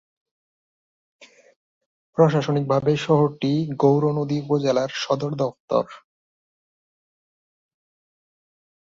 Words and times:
প্রশাসনিকভাবে 2.17 2.91
শহরটি 2.97 3.51
গৌরনদী 3.81 4.37
উপজেলার 4.43 4.91
সদর 4.95 5.31
দফতর। 5.35 5.85